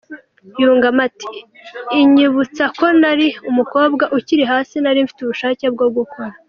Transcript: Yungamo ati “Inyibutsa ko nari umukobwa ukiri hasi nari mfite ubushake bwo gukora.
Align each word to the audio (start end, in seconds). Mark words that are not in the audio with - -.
Yungamo 0.61 1.01
ati 1.09 1.29
“Inyibutsa 2.01 2.63
ko 2.77 2.85
nari 3.01 3.27
umukobwa 3.49 4.03
ukiri 4.17 4.43
hasi 4.51 4.75
nari 4.83 4.99
mfite 5.05 5.19
ubushake 5.23 5.65
bwo 5.75 5.87
gukora. 5.97 6.33